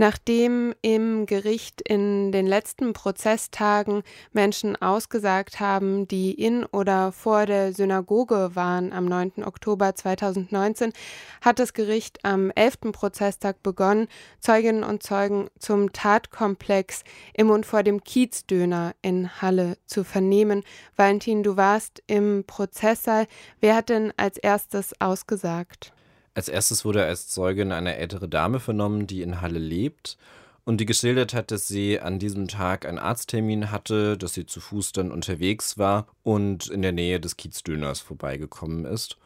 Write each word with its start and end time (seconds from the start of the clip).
Nachdem 0.00 0.76
im 0.80 1.26
Gericht 1.26 1.80
in 1.80 2.30
den 2.30 2.46
letzten 2.46 2.92
Prozesstagen 2.92 4.04
Menschen 4.30 4.80
ausgesagt 4.80 5.58
haben, 5.58 6.06
die 6.06 6.30
in 6.34 6.64
oder 6.66 7.10
vor 7.10 7.46
der 7.46 7.72
Synagoge 7.72 8.50
waren 8.54 8.92
am 8.92 9.06
9. 9.06 9.42
Oktober 9.44 9.96
2019, 9.96 10.92
hat 11.40 11.58
das 11.58 11.72
Gericht 11.72 12.24
am 12.24 12.52
11. 12.52 12.92
Prozesstag 12.92 13.60
begonnen, 13.64 14.06
Zeuginnen 14.38 14.84
und 14.84 15.02
Zeugen 15.02 15.48
zum 15.58 15.92
Tatkomplex 15.92 17.02
im 17.34 17.50
und 17.50 17.66
vor 17.66 17.82
dem 17.82 18.04
Kiezdöner 18.04 18.94
in 19.02 19.42
Halle 19.42 19.78
zu 19.86 20.04
vernehmen. 20.04 20.62
Valentin, 20.94 21.42
du 21.42 21.56
warst 21.56 22.04
im 22.06 22.44
Prozesssaal. 22.46 23.26
Wer 23.58 23.74
hat 23.74 23.88
denn 23.88 24.12
als 24.16 24.38
erstes 24.38 24.92
ausgesagt? 25.00 25.92
Als 26.38 26.48
erstes 26.48 26.84
wurde 26.84 27.04
als 27.04 27.26
Zeugin 27.26 27.72
eine 27.72 27.96
ältere 27.96 28.28
Dame 28.28 28.60
vernommen, 28.60 29.08
die 29.08 29.22
in 29.22 29.40
Halle 29.40 29.58
lebt 29.58 30.16
und 30.64 30.80
die 30.80 30.86
geschildert 30.86 31.34
hat, 31.34 31.50
dass 31.50 31.66
sie 31.66 31.98
an 31.98 32.20
diesem 32.20 32.46
Tag 32.46 32.86
einen 32.86 33.00
Arzttermin 33.00 33.72
hatte, 33.72 34.16
dass 34.16 34.34
sie 34.34 34.46
zu 34.46 34.60
Fuß 34.60 34.92
dann 34.92 35.10
unterwegs 35.10 35.78
war 35.78 36.06
und 36.22 36.68
in 36.68 36.82
der 36.82 36.92
Nähe 36.92 37.18
des 37.18 37.36
Kiezdöners 37.36 37.98
vorbeigekommen 37.98 38.84
ist. 38.84 39.18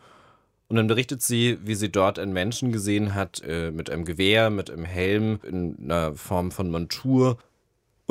Und 0.69 0.77
dann 0.77 0.87
berichtet 0.87 1.21
sie, 1.21 1.59
wie 1.63 1.75
sie 1.75 1.93
dort 1.93 2.19
einen 2.19 2.33
Menschen 2.33 2.73
gesehen 2.73 3.15
hat, 3.15 3.43
äh, 3.47 3.71
mit 3.73 3.91
einem 3.91 4.07
Gewehr, 4.07 4.49
mit 4.49 4.71
einem 4.71 4.87
Helm, 4.87 5.39
in 5.43 5.77
einer 5.83 6.15
Form 6.15 6.51
von 6.51 6.71
Montur 6.71 7.37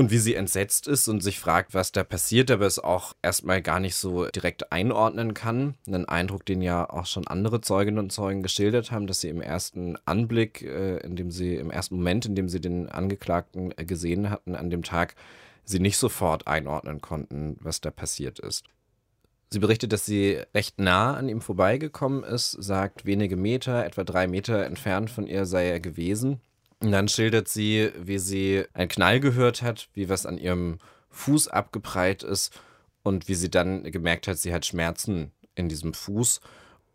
und 0.02 0.10
wie 0.10 0.18
sie 0.18 0.34
entsetzt 0.34 0.88
ist 0.88 1.08
und 1.08 1.22
sich 1.22 1.40
fragt, 1.40 1.76
was 1.76 1.92
da 1.92 2.04
passiert, 2.04 2.50
aber 2.50 2.66
es 2.66 2.80
auch 2.80 3.14
erstmal 3.22 3.62
gar 3.62 3.80
nicht 3.80 3.96
so 3.96 4.26
direkt 4.26 4.72
einordnen 4.72 5.36
kann. 5.36 5.76
Ein 5.88 6.06
Eindruck, 6.06 6.44
den 6.44 6.64
ja 6.64 6.90
auch 6.90 7.06
schon 7.06 7.28
andere 7.28 7.62
Zeuginnen 7.62 8.00
und 8.00 8.12
Zeugen 8.12 8.42
geschildert 8.42 8.92
haben, 8.92 9.06
dass 9.06 9.22
sie 9.22 9.30
im 9.30 9.42
ersten 9.42 9.98
Anblick, 10.06 10.64
äh, 10.64 10.98
in 10.98 11.16
dem 11.16 11.30
sie, 11.30 11.56
im 11.56 11.70
ersten 11.70 11.98
Moment, 11.98 12.26
in 12.26 12.34
dem 12.34 12.50
sie 12.50 12.60
den 12.60 12.90
Angeklagten 12.90 13.74
äh, 13.78 13.86
gesehen 13.86 14.32
hatten, 14.32 14.56
an 14.56 14.72
dem 14.72 14.82
Tag, 14.82 15.14
sie 15.66 15.80
nicht 15.80 15.98
sofort 15.98 16.48
einordnen 16.48 17.00
konnten, 17.00 17.58
was 17.62 17.80
da 17.80 17.92
passiert 17.92 18.40
ist. 18.40 18.66
Sie 19.52 19.60
berichtet, 19.60 19.94
dass 19.94 20.06
sie 20.06 20.42
recht 20.56 20.80
nah 20.80 21.14
an 21.14 21.30
ihm 21.30 21.42
vorbeigekommen 21.42 22.24
ist, 22.24 22.52
sagt, 22.54 23.06
wenige 23.06 23.36
Meter, 23.36 23.86
etwa 23.86 24.04
drei 24.04 24.26
Meter 24.26 24.66
entfernt 24.66 25.12
von 25.12 25.28
ihr 25.28 25.46
sei 25.46 25.70
er 25.70 25.80
gewesen 25.80 26.42
und 26.82 26.92
dann 26.92 27.08
schildert 27.08 27.48
sie, 27.48 27.92
wie 27.98 28.18
sie 28.18 28.66
einen 28.74 28.90
Knall 28.90 29.20
gehört 29.20 29.62
hat, 29.62 29.90
wie 29.94 30.10
was 30.10 30.26
an 30.26 30.38
ihrem 30.38 30.80
Fuß 31.12 31.48
abgeprallt 31.48 32.24
ist 32.24 32.60
und 33.04 33.28
wie 33.28 33.36
sie 33.36 33.50
dann 33.50 33.84
gemerkt 33.84 34.28
hat, 34.28 34.38
sie 34.38 34.54
hat 34.54 34.66
Schmerzen 34.66 35.32
in 35.56 35.70
diesem 35.70 35.94
Fuß 35.94 36.42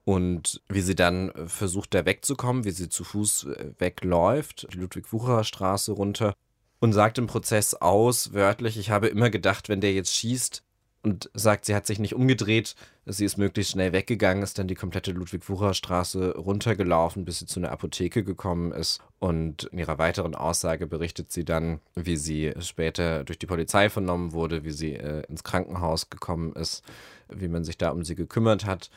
und 0.05 0.61
wie 0.69 0.81
sie 0.81 0.95
dann 0.95 1.33
versucht, 1.47 1.95
da 1.95 2.05
wegzukommen, 2.05 2.65
wie 2.65 2.71
sie 2.71 2.89
zu 2.89 3.05
Fuß 3.05 3.45
äh, 3.45 3.73
wegläuft, 3.79 4.69
die 4.73 4.79
Ludwig-Wucherer-Straße 4.79 5.93
runter 5.93 6.35
und 6.81 6.93
sagt 6.93 7.19
im 7.19 7.27
Prozess 7.27 7.75
aus, 7.75 8.33
wörtlich, 8.33 8.79
ich 8.79 8.91
habe 8.91 9.09
immer 9.09 9.31
gedacht, 9.31 9.69
wenn 9.69 9.81
der 9.81 9.93
jetzt 9.93 10.15
schießt, 10.15 10.63
und 11.07 11.31
sagt, 11.35 11.67
sie 11.67 11.75
hat 11.77 11.87
sich 11.87 12.01
nicht 12.01 12.17
umgedreht, 12.17 12.75
sie 13.05 13.25
ist 13.25 13.39
möglichst 13.39 13.71
schnell 13.71 13.93
weggegangen, 13.93 14.43
ist 14.43 14.59
dann 14.59 14.67
die 14.67 14.75
komplette 14.75 15.13
Ludwig-Wucher-Straße 15.13 16.35
runtergelaufen, 16.37 17.25
bis 17.25 17.39
sie 17.39 17.47
zu 17.47 17.61
einer 17.61 17.71
Apotheke 17.71 18.25
gekommen 18.25 18.73
ist. 18.73 19.01
Und 19.21 19.63
in 19.71 19.79
ihrer 19.79 19.99
weiteren 19.99 20.35
Aussage 20.35 20.89
berichtet 20.89 21.31
sie 21.31 21.45
dann, 21.45 21.79
wie 21.95 22.17
sie 22.17 22.55
später 22.59 23.23
durch 23.23 23.39
die 23.39 23.47
Polizei 23.47 23.89
vernommen 23.89 24.33
wurde, 24.33 24.65
wie 24.65 24.73
sie 24.73 24.95
äh, 24.95 25.23
ins 25.29 25.45
Krankenhaus 25.45 26.11
gekommen 26.11 26.55
ist, 26.55 26.83
wie 27.29 27.47
man 27.47 27.63
sich 27.63 27.79
da 27.79 27.91
um 27.91 28.03
sie 28.03 28.17
gekümmert 28.17 28.65
hat 28.65 28.91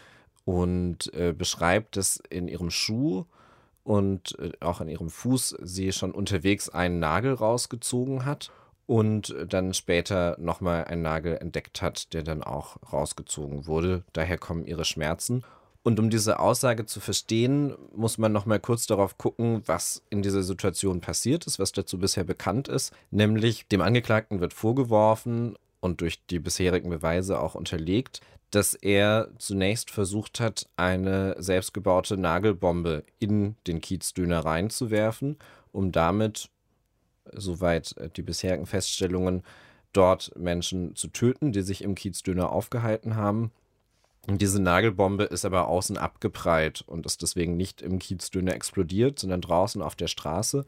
und 0.46 1.14
äh, 1.14 1.32
beschreibt, 1.32 1.96
dass 1.96 2.20
in 2.32 2.48
ihrem 2.48 2.72
Schuh 2.72 3.26
und 3.84 4.36
äh, 4.40 4.54
auch 4.62 4.82
in 4.82 4.90
ihrem 4.90 5.12
Fuß 5.12 5.58
sie 5.62 5.92
schon 5.92 6.12
unterwegs 6.12 6.70
einen 6.70 6.98
Nagel 6.98 7.34
rausgezogen 7.34 8.26
hat 8.26 8.50
und 8.90 9.36
dann 9.48 9.76
später 9.76 10.36
nochmal 10.40 10.86
einen 10.86 11.04
Nagel 11.04 11.38
entdeckt 11.38 11.84
hat, 11.84 12.12
der 12.12 12.24
dann 12.24 12.42
auch 12.42 12.78
rausgezogen 12.92 13.68
wurde. 13.68 14.04
Daher 14.14 14.40
kommen 14.40 14.66
ihre 14.66 14.84
Schmerzen. 14.84 15.44
Und 15.84 16.00
um 16.00 16.10
diese 16.10 16.40
Aussage 16.40 16.88
zu 16.88 17.00
verstehen, 17.00 17.76
muss 17.96 18.18
man 18.18 18.32
nochmal 18.32 18.60
kurz 18.60 18.88
darauf 18.88 19.20
gucken, 19.20 19.62
was 19.68 20.02
in 20.10 20.24
dieser 20.24 20.42
Situation 20.42 21.02
passiert 21.02 21.46
ist, 21.46 21.60
was 21.60 21.72
dazu 21.72 22.00
bisher 22.00 22.24
bekannt 22.24 22.68
ist. 22.68 22.92
Nämlich 23.12 23.68
dem 23.68 23.82
Angeklagten 23.82 24.42
wird 24.42 24.56
vorgeworfen 24.56 25.56
und 25.82 26.02
durch 26.02 26.26
die 26.26 26.40
bisherigen 26.40 26.90
Beweise 26.90 27.40
auch 27.40 27.54
unterlegt, 27.54 28.22
dass 28.50 28.74
er 28.74 29.30
zunächst 29.38 29.92
versucht 29.92 30.40
hat, 30.40 30.68
eine 30.78 31.36
selbstgebaute 31.38 32.18
Nagelbombe 32.18 33.04
in 33.20 33.56
den 33.68 33.82
Kiezdöner 33.82 34.40
reinzuwerfen, 34.40 35.38
um 35.72 35.92
damit 35.92 36.50
soweit 37.34 37.96
äh, 37.98 38.10
die 38.10 38.22
bisherigen 38.22 38.66
Feststellungen, 38.66 39.44
dort 39.94 40.32
Menschen 40.38 40.96
zu 40.96 41.08
töten, 41.08 41.52
die 41.52 41.62
sich 41.62 41.84
im 41.84 41.96
Kiezdöner 41.96 42.52
aufgehalten 42.52 43.16
haben. 43.16 43.52
Und 44.28 44.42
diese 44.42 44.62
Nagelbombe 44.62 45.24
ist 45.24 45.46
aber 45.46 45.68
außen 45.68 45.98
abgeprallt 45.98 46.84
und 46.86 47.06
ist 47.06 47.22
deswegen 47.22 47.58
nicht 47.58 47.82
im 47.82 47.98
Kiezdöner 47.98 48.54
explodiert, 48.54 49.18
sondern 49.18 49.42
draußen 49.42 49.82
auf 49.82 49.96
der 49.96 50.08
Straße. 50.08 50.66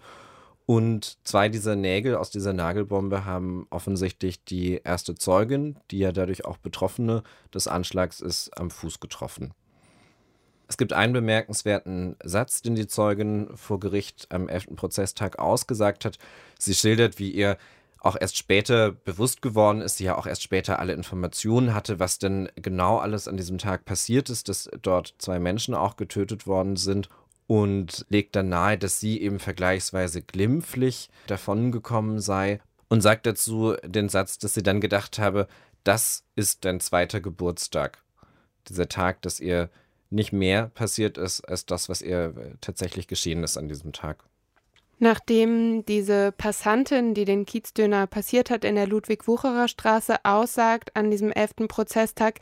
Und 0.66 1.18
zwei 1.24 1.50
dieser 1.50 1.76
Nägel 1.76 2.16
aus 2.16 2.32
dieser 2.32 2.54
Nagelbombe 2.54 3.26
haben 3.26 3.68
offensichtlich 3.70 4.44
die 4.44 4.80
erste 4.84 5.16
Zeugin, 5.16 5.78
die 5.92 6.00
ja 6.00 6.12
dadurch 6.12 6.46
auch 6.46 6.58
Betroffene 6.58 7.24
des 7.54 7.68
Anschlags 7.68 8.22
ist, 8.22 8.58
am 8.58 8.72
Fuß 8.72 9.00
getroffen. 9.00 9.54
Es 10.72 10.78
gibt 10.78 10.94
einen 10.94 11.12
bemerkenswerten 11.12 12.16
Satz, 12.24 12.62
den 12.62 12.76
die 12.76 12.88
Zeugin 12.88 13.50
vor 13.56 13.82
Gericht 13.82 14.28
am 14.30 14.48
11. 14.48 14.78
Prozesstag 14.78 15.38
ausgesagt 15.38 16.06
hat. 16.06 16.18
Sie 16.58 16.74
schildert, 16.74 17.20
wie 17.20 17.30
ihr 17.30 17.58
auch 18.00 18.16
erst 18.18 18.38
später 18.38 18.94
bewusst 18.94 19.42
geworden 19.42 19.82
ist, 19.82 19.98
sie 19.98 20.06
ja 20.06 20.18
auch 20.18 20.26
erst 20.26 20.44
später 20.44 20.80
alle 20.80 20.94
Informationen 20.94 21.74
hatte, 21.74 22.00
was 22.00 22.20
denn 22.20 22.50
genau 22.56 23.00
alles 23.00 23.28
an 23.28 23.36
diesem 23.36 23.58
Tag 23.58 23.84
passiert 23.84 24.30
ist, 24.30 24.48
dass 24.48 24.70
dort 24.82 25.14
zwei 25.18 25.40
Menschen 25.40 25.76
auch 25.76 25.98
getötet 25.98 26.48
worden 26.48 26.78
sind 26.78 27.10
und 27.48 28.06
legt 28.08 28.38
dann 28.38 28.48
nahe, 28.48 28.78
dass 28.78 29.02
sie 29.02 29.20
eben 29.20 29.40
vergleichsweise 29.40 30.22
glimpflich 30.22 31.10
davongekommen 31.28 32.22
sei 32.22 32.62
und 32.88 33.02
sagt 33.02 33.26
dazu 33.26 33.76
den 33.84 34.08
Satz, 34.08 34.38
dass 34.38 34.54
sie 34.54 34.64
dann 34.64 34.80
gedacht 34.80 35.20
habe, 35.20 35.50
das 35.84 36.24
ist 36.38 36.64
dein 36.64 36.80
zweiter 36.80 37.20
Geburtstag. 37.20 37.98
Dieser 38.70 38.88
Tag, 38.88 39.22
dass 39.24 39.42
ihr 39.42 39.70
nicht 40.12 40.34
mehr 40.34 40.68
passiert 40.68 41.18
ist 41.18 41.42
als 41.42 41.66
das, 41.66 41.90
was 41.90 42.02
ihr 42.02 42.34
äh, 42.38 42.56
tatsächlich 42.62 43.08
geschehen 43.08 43.44
ist 43.44 43.58
an 43.58 43.68
diesem 43.68 43.94
Tag. 43.94 44.24
Nachdem 45.00 45.84
diese 45.86 46.32
Passantin, 46.32 47.16
die 47.16 47.26
den 47.26 47.48
Kiezdöner 47.48 48.06
passiert 48.06 48.52
hat, 48.52 48.64
in 48.64 48.76
der 48.76 48.86
Ludwig-Wucherer 48.86 49.68
Straße 49.68 50.24
aussagt 50.24 50.96
an 50.96 51.10
diesem 51.10 51.32
elften 51.32 51.68
Prozesstag, 51.68 52.40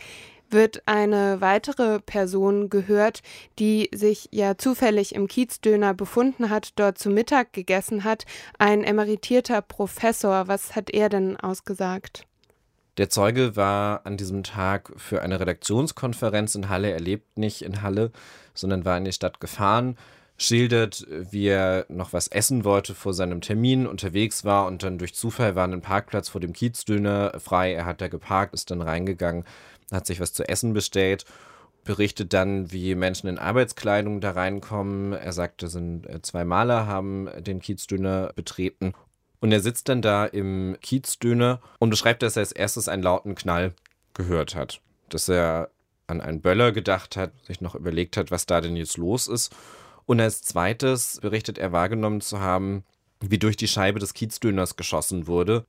wird 0.50 0.81
eine 0.85 1.40
weitere 1.40 2.00
Person 2.00 2.69
gehört, 2.69 3.22
die 3.59 3.90
sich 3.94 4.28
ja 4.31 4.58
zufällig 4.58 5.16
im 5.16 5.28
Kiezdöner 5.28 5.94
befunden 5.94 6.50
hat, 6.50 6.72
dort 6.75 6.97
zu 6.97 7.09
Mittag 7.09 7.53
gegessen 7.53 8.03
hat, 8.03 8.25
ein 8.58 8.84
emeritierter 8.84 9.62
Professor. 9.62 10.47
Was 10.47 10.75
hat 10.75 10.90
er 10.90 11.08
denn 11.08 11.38
ausgesagt? 11.38 12.25
Der 12.99 13.09
Zeuge 13.09 13.55
war 13.55 14.05
an 14.05 14.17
diesem 14.17 14.43
Tag 14.43 14.91
für 14.97 15.21
eine 15.21 15.40
Redaktionskonferenz 15.40 16.55
in 16.55 16.67
Halle. 16.67 16.91
Er 16.91 16.99
lebt 16.99 17.37
nicht 17.37 17.61
in 17.61 17.81
Halle, 17.81 18.11
sondern 18.53 18.84
war 18.84 18.97
in 18.97 19.05
die 19.05 19.13
Stadt 19.13 19.40
gefahren, 19.40 19.96
schildert, 20.37 21.07
wie 21.09 21.47
er 21.47 21.85
noch 21.87 22.11
was 22.11 22.28
essen 22.28 22.66
wollte 22.66 22.93
vor 22.93 23.13
seinem 23.13 23.40
Termin, 23.40 23.87
unterwegs 23.87 24.43
war 24.43 24.67
und 24.67 24.84
dann 24.84 24.97
durch 24.97 25.16
Zufall 25.16 25.55
war 25.55 25.66
ein 25.66 25.79
Parkplatz 25.79 26.28
vor 26.28 26.41
dem 26.41 26.51
Kiezdöner 26.51 27.40
frei. 27.40 27.72
Er 27.72 27.85
hat 27.85 28.01
da 28.01 28.09
geparkt, 28.09 28.53
ist 28.53 28.69
dann 28.69 28.81
reingegangen, 28.81 29.45
hat 29.93 30.05
sich 30.05 30.19
was 30.19 30.34
zu 30.34 30.45
essen 30.49 30.73
bestellt 30.73 31.23
berichtet 31.85 32.34
dann, 32.34 32.72
wie 32.72 32.93
Menschen 32.93 33.29
in 33.29 33.40
Arbeitskleidung 33.40 34.22
da 34.22 34.31
reinkommen. 34.31 35.13
Er 35.13 35.31
sagte, 35.31 35.69
sind 35.69 36.05
äh, 36.07 36.22
zwei 36.22 36.43
Maler 36.43 36.85
haben 36.85 37.29
den 37.40 37.61
Kiezdöner 37.61 38.31
betreten 38.35 38.93
und 39.41 39.52
er 39.52 39.62
sitzt 39.62 39.90
dann 39.90 40.02
da 40.02 40.26
im 40.26 40.78
Kiezdöner 40.82 41.62
und 41.80 41.90
beschreibt, 41.90 42.24
dass 42.24 42.36
er 42.36 42.41
als 42.41 42.52
erstes 42.52 42.88
einen 42.88 43.03
lauten 43.03 43.36
Knall 43.36 43.74
gehört 44.14 44.56
hat. 44.56 44.82
Dass 45.09 45.30
er 45.30 45.70
an 46.08 46.22
einen 46.22 46.41
Böller 46.41 46.72
gedacht 46.72 47.16
hat, 47.16 47.32
sich 47.46 47.62
noch 47.62 47.76
überlegt 47.76 48.18
hat, 48.18 48.32
was 48.32 48.46
da 48.46 48.62
denn 48.62 48.76
jetzt 48.76 48.97
los 48.97 49.28
ist. 49.28 49.56
Und 50.06 50.20
als 50.20 50.41
zweites 50.41 51.20
berichtet 51.22 51.58
er 51.58 51.72
wahrgenommen 51.72 52.22
zu 52.22 52.40
haben, 52.40 52.84
wie 53.20 53.38
durch 53.38 53.58
die 53.58 53.68
Scheibe 53.68 54.00
des 54.00 54.14
Kiezdöners 54.14 54.76
geschossen 54.76 55.28
wurde. 55.28 55.66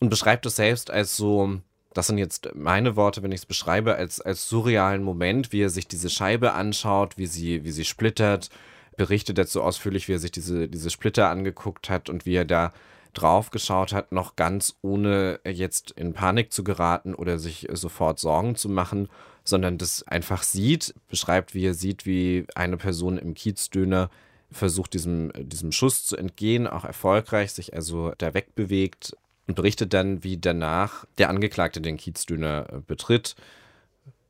Und 0.00 0.10
beschreibt 0.10 0.46
es 0.46 0.56
selbst 0.56 0.90
als 0.90 1.16
so 1.16 1.60
das 1.92 2.06
sind 2.06 2.18
jetzt 2.18 2.50
meine 2.54 2.94
Worte, 2.96 3.22
wenn 3.22 3.32
ich 3.32 3.40
es 3.40 3.46
beschreibe, 3.46 3.96
als, 3.96 4.20
als 4.20 4.48
surrealen 4.48 5.02
Moment, 5.02 5.52
wie 5.52 5.62
er 5.62 5.70
sich 5.70 5.88
diese 5.88 6.08
Scheibe 6.08 6.52
anschaut, 6.52 7.18
wie 7.18 7.26
sie, 7.26 7.64
wie 7.64 7.72
sie 7.72 7.84
splittert, 7.84 8.48
berichtet 8.96 9.38
dazu 9.38 9.62
ausführlich, 9.62 10.06
wie 10.08 10.14
er 10.14 10.18
sich 10.18 10.30
diese, 10.30 10.68
diese 10.68 10.90
Splitter 10.90 11.28
angeguckt 11.28 11.90
hat 11.90 12.08
und 12.08 12.26
wie 12.26 12.34
er 12.34 12.44
da 12.44 12.72
drauf 13.14 13.50
geschaut 13.50 13.92
hat, 13.92 14.12
noch 14.12 14.36
ganz 14.36 14.76
ohne 14.82 15.40
jetzt 15.44 15.90
in 15.92 16.12
Panik 16.12 16.52
zu 16.52 16.64
geraten 16.64 17.14
oder 17.14 17.38
sich 17.38 17.68
sofort 17.72 18.18
Sorgen 18.18 18.56
zu 18.56 18.68
machen, 18.68 19.08
sondern 19.44 19.78
das 19.78 20.02
einfach 20.06 20.42
sieht, 20.42 20.94
beschreibt, 21.08 21.54
wie 21.54 21.66
er 21.66 21.74
sieht, 21.74 22.06
wie 22.06 22.46
eine 22.54 22.76
Person 22.76 23.18
im 23.18 23.34
Kiezdöner 23.34 24.10
versucht, 24.50 24.94
diesem, 24.94 25.32
diesem 25.36 25.72
Schuss 25.72 26.04
zu 26.04 26.16
entgehen, 26.16 26.66
auch 26.66 26.84
erfolgreich, 26.84 27.52
sich 27.52 27.74
also 27.74 28.12
da 28.18 28.34
wegbewegt, 28.34 29.16
und 29.50 29.56
berichtet 29.56 29.94
dann, 29.94 30.22
wie 30.22 30.38
danach 30.38 31.06
der 31.18 31.28
Angeklagte 31.28 31.80
den 31.80 31.96
Kiezdüner 31.96 32.66
äh, 32.72 32.76
betritt. 32.86 33.34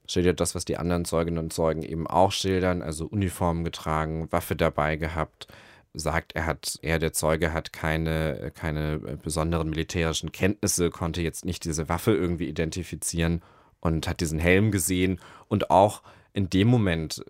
Schildert 0.06 0.40
das, 0.40 0.54
was 0.54 0.64
die 0.64 0.78
anderen 0.78 1.04
Zeuginnen 1.04 1.38
und 1.38 1.52
Zeugen 1.52 1.82
eben 1.82 2.06
auch 2.06 2.32
schildern, 2.32 2.80
also 2.80 3.04
Uniformen 3.04 3.62
getragen, 3.62 4.32
Waffe 4.32 4.56
dabei 4.56 4.96
gehabt, 4.96 5.46
sagt, 5.92 6.32
er 6.34 6.46
hat, 6.46 6.78
er, 6.82 6.98
der 6.98 7.12
Zeuge, 7.12 7.52
hat 7.52 7.72
keine, 7.72 8.52
keine 8.54 8.98
besonderen 8.98 9.70
militärischen 9.70 10.32
Kenntnisse, 10.32 10.90
konnte 10.90 11.22
jetzt 11.22 11.44
nicht 11.44 11.64
diese 11.64 11.88
Waffe 11.88 12.12
irgendwie 12.12 12.48
identifizieren 12.48 13.42
und 13.80 14.06
hat 14.06 14.20
diesen 14.20 14.38
Helm 14.38 14.70
gesehen. 14.70 15.20
Und 15.48 15.70
auch 15.70 16.02
in 16.32 16.48
dem 16.48 16.68
Moment 16.68 17.24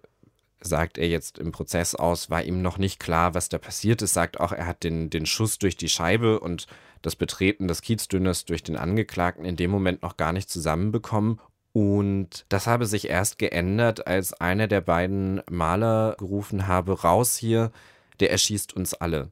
sagt 0.61 0.99
er 0.99 1.09
jetzt 1.09 1.39
im 1.39 1.53
Prozess 1.53 1.95
aus, 1.95 2.29
war 2.29 2.43
ihm 2.43 2.61
noch 2.61 2.77
nicht 2.77 3.01
klar, 3.01 3.35
was 3.35 3.49
da 3.49 3.59
passiert 3.59 4.03
ist, 4.03 4.13
sagt 4.13 4.41
auch, 4.41 4.53
er 4.53 4.67
hat 4.67 4.85
den, 4.85 5.09
den 5.09 5.25
Schuss 5.25 5.59
durch 5.59 5.77
die 5.77 5.89
Scheibe 5.89 6.39
und 6.41 6.67
das 7.03 7.17
Betreten 7.17 7.67
des 7.67 7.81
Kiezdünners 7.81 8.45
durch 8.45 8.63
den 8.63 8.77
Angeklagten 8.77 9.47
in 9.47 9.57
dem 9.57 9.71
Moment 9.71 10.03
noch 10.03 10.19
gar 10.19 10.35
nicht 10.35 10.51
zusammenbekommen. 10.51 11.41
Und 11.73 12.45
das 12.49 12.67
habe 12.67 12.85
sich 12.85 13.09
erst 13.09 13.39
geändert, 13.39 14.07
als 14.07 14.35
einer 14.35 14.67
der 14.67 14.81
beiden 14.81 15.41
Maler 15.49 16.17
gerufen 16.19 16.67
habe, 16.67 17.01
raus 17.01 17.37
hier, 17.37 17.71
der 18.21 18.31
erschießt 18.31 18.75
uns 18.77 18.95
alle. 18.95 19.31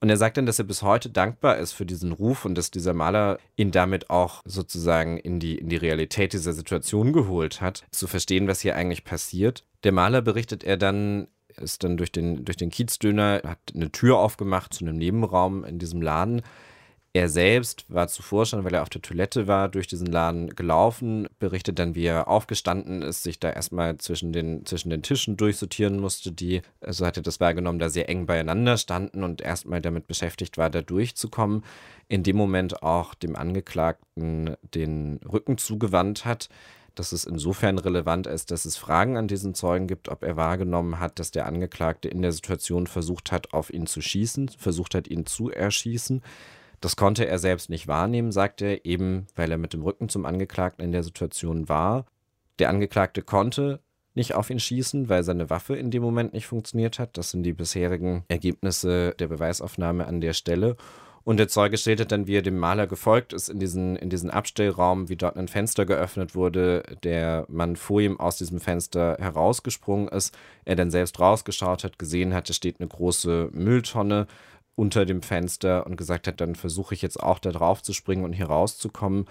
Und 0.00 0.10
er 0.10 0.16
sagt 0.16 0.36
dann, 0.36 0.46
dass 0.46 0.60
er 0.60 0.64
bis 0.64 0.82
heute 0.82 1.10
dankbar 1.10 1.58
ist 1.58 1.72
für 1.72 1.84
diesen 1.84 2.12
Ruf 2.12 2.44
und 2.44 2.54
dass 2.56 2.70
dieser 2.70 2.94
Maler 2.94 3.38
ihn 3.56 3.72
damit 3.72 4.10
auch 4.10 4.42
sozusagen 4.44 5.18
in 5.18 5.40
die, 5.40 5.58
in 5.58 5.68
die 5.68 5.76
Realität 5.76 6.32
dieser 6.32 6.52
Situation 6.52 7.12
geholt 7.12 7.60
hat, 7.60 7.84
zu 7.90 8.06
verstehen, 8.06 8.46
was 8.46 8.60
hier 8.60 8.76
eigentlich 8.76 9.04
passiert. 9.04 9.64
Der 9.82 9.92
Maler 9.92 10.22
berichtet 10.22 10.62
er 10.62 10.76
dann, 10.76 11.26
ist 11.56 11.82
dann 11.82 11.96
durch 11.96 12.12
den, 12.12 12.44
durch 12.44 12.56
den 12.56 12.70
Kiezdöner, 12.70 13.42
hat 13.44 13.58
eine 13.74 13.90
Tür 13.90 14.18
aufgemacht 14.18 14.72
zu 14.72 14.84
einem 14.84 14.96
Nebenraum 14.96 15.64
in 15.64 15.80
diesem 15.80 16.00
Laden, 16.00 16.42
er 17.18 17.28
selbst 17.28 17.84
war 17.88 18.08
zuvor 18.08 18.46
schon, 18.46 18.64
weil 18.64 18.74
er 18.74 18.82
auf 18.82 18.88
der 18.88 19.02
Toilette 19.02 19.46
war, 19.46 19.68
durch 19.68 19.86
diesen 19.86 20.06
Laden 20.06 20.54
gelaufen, 20.54 21.28
berichtet 21.38 21.78
dann, 21.78 21.94
wie 21.94 22.06
er 22.06 22.28
aufgestanden 22.28 23.02
ist, 23.02 23.22
sich 23.22 23.40
da 23.40 23.50
erstmal 23.50 23.98
zwischen 23.98 24.32
den, 24.32 24.64
zwischen 24.64 24.90
den 24.90 25.02
Tischen 25.02 25.36
durchsortieren 25.36 25.98
musste, 25.98 26.32
die, 26.32 26.62
so 26.86 27.04
hat 27.04 27.16
er 27.16 27.22
das 27.22 27.40
wahrgenommen, 27.40 27.78
da 27.78 27.88
sehr 27.88 28.08
eng 28.08 28.26
beieinander 28.26 28.76
standen 28.78 29.22
und 29.22 29.40
erstmal 29.40 29.80
damit 29.80 30.06
beschäftigt 30.06 30.56
war, 30.58 30.70
da 30.70 30.80
durchzukommen. 30.80 31.64
In 32.08 32.22
dem 32.22 32.36
Moment 32.36 32.82
auch 32.82 33.14
dem 33.14 33.36
Angeklagten 33.36 34.56
den 34.74 35.20
Rücken 35.30 35.58
zugewandt 35.58 36.24
hat. 36.24 36.48
Das 36.94 37.12
ist 37.12 37.26
insofern 37.26 37.78
relevant, 37.78 38.26
als 38.26 38.46
dass 38.46 38.64
es 38.64 38.76
Fragen 38.76 39.16
an 39.16 39.28
diesen 39.28 39.54
Zeugen 39.54 39.86
gibt, 39.86 40.08
ob 40.08 40.24
er 40.24 40.36
wahrgenommen 40.36 40.98
hat, 40.98 41.18
dass 41.18 41.30
der 41.30 41.46
Angeklagte 41.46 42.08
in 42.08 42.22
der 42.22 42.32
Situation 42.32 42.86
versucht 42.86 43.30
hat, 43.30 43.52
auf 43.52 43.72
ihn 43.72 43.86
zu 43.86 44.00
schießen, 44.00 44.48
versucht 44.48 44.94
hat, 44.94 45.06
ihn 45.06 45.24
zu 45.24 45.50
erschießen. 45.50 46.22
Das 46.80 46.96
konnte 46.96 47.26
er 47.26 47.38
selbst 47.38 47.70
nicht 47.70 47.88
wahrnehmen, 47.88 48.32
sagt 48.32 48.62
er, 48.62 48.84
eben 48.84 49.26
weil 49.34 49.50
er 49.50 49.58
mit 49.58 49.72
dem 49.72 49.82
Rücken 49.82 50.08
zum 50.08 50.26
Angeklagten 50.26 50.84
in 50.84 50.92
der 50.92 51.02
Situation 51.02 51.68
war. 51.68 52.06
Der 52.58 52.68
Angeklagte 52.68 53.22
konnte 53.22 53.80
nicht 54.14 54.34
auf 54.34 54.50
ihn 54.50 54.60
schießen, 54.60 55.08
weil 55.08 55.22
seine 55.22 55.48
Waffe 55.50 55.76
in 55.76 55.90
dem 55.90 56.02
Moment 56.02 56.32
nicht 56.32 56.46
funktioniert 56.46 56.98
hat. 56.98 57.16
Das 57.16 57.30
sind 57.30 57.44
die 57.44 57.52
bisherigen 57.52 58.24
Ergebnisse 58.28 59.14
der 59.18 59.28
Beweisaufnahme 59.28 60.06
an 60.06 60.20
der 60.20 60.32
Stelle. 60.32 60.76
Und 61.28 61.36
der 61.36 61.48
Zeuge 61.48 61.76
schildert 61.76 62.10
dann, 62.10 62.26
wie 62.26 62.36
er 62.36 62.42
dem 62.42 62.58
Maler 62.58 62.86
gefolgt 62.86 63.34
ist 63.34 63.50
in 63.50 63.58
diesen, 63.58 63.96
in 63.96 64.08
diesen 64.08 64.30
Abstellraum, 64.30 65.10
wie 65.10 65.16
dort 65.16 65.36
ein 65.36 65.46
Fenster 65.46 65.84
geöffnet 65.84 66.34
wurde, 66.34 66.82
der 67.02 67.44
Mann 67.48 67.76
vor 67.76 68.00
ihm 68.00 68.18
aus 68.18 68.38
diesem 68.38 68.60
Fenster 68.60 69.16
herausgesprungen 69.20 70.08
ist, 70.08 70.34
er 70.64 70.74
dann 70.74 70.90
selbst 70.90 71.20
rausgeschaut 71.20 71.84
hat, 71.84 71.98
gesehen 71.98 72.32
hat, 72.32 72.48
es 72.48 72.56
steht 72.56 72.80
eine 72.80 72.88
große 72.88 73.50
Mülltonne 73.52 74.26
unter 74.78 75.04
dem 75.04 75.22
Fenster 75.22 75.86
und 75.86 75.96
gesagt 75.96 76.28
hat, 76.28 76.40
dann 76.40 76.54
versuche 76.54 76.94
ich 76.94 77.02
jetzt 77.02 77.20
auch 77.20 77.40
da 77.40 77.50
drauf 77.50 77.82
zu 77.82 77.92
springen 77.92 78.24
und 78.24 78.32
hier 78.32 78.46
rauszukommen, 78.46 79.26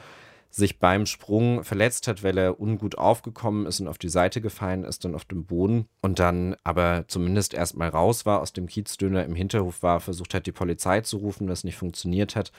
sich 0.50 0.80
beim 0.80 1.06
Sprung 1.06 1.64
verletzt 1.64 2.08
hat, 2.08 2.22
weil 2.22 2.38
er 2.38 2.60
ungut 2.60 2.98
aufgekommen 2.98 3.66
ist 3.66 3.80
und 3.80 3.88
auf 3.88 3.98
die 3.98 4.10
Seite 4.10 4.42
gefallen 4.42 4.84
ist, 4.84 5.06
dann 5.06 5.16
auf 5.16 5.24
dem 5.24 5.46
Boden 5.46 5.88
und 6.02 6.20
dann 6.20 6.58
aber 6.66 7.06
zumindest 7.08 7.54
erstmal 7.54 7.90
raus 7.90 8.26
war, 8.26 8.42
aus 8.42 8.52
dem 8.52 8.68
Kiezdöner 8.68 9.24
im 9.24 9.36
Hinterhof 9.36 9.84
war, 9.84 10.02
versucht 10.02 10.34
hat, 10.34 10.48
die 10.48 10.52
Polizei 10.52 11.00
zu 11.02 11.18
rufen, 11.18 11.48
was 11.48 11.64
nicht 11.64 11.78
funktioniert 11.78 12.36
hat 12.36 12.52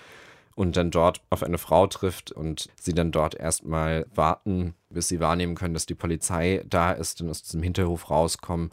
und 0.55 0.77
dann 0.77 0.91
dort 0.91 1.21
auf 1.29 1.43
eine 1.43 1.59
Frau 1.59 1.87
trifft 1.89 2.33
und 2.33 2.71
sie 2.81 2.95
dann 2.95 3.13
dort 3.13 3.35
erstmal 3.35 4.07
warten, 4.15 4.75
bis 4.89 5.09
sie 5.09 5.21
wahrnehmen 5.21 5.57
können, 5.57 5.75
dass 5.75 5.87
die 5.87 5.95
Polizei 5.95 6.65
da 6.67 6.93
ist, 6.93 7.21
dann 7.21 7.29
aus 7.29 7.43
diesem 7.43 7.63
Hinterhof 7.63 8.11
rauskommen 8.11 8.71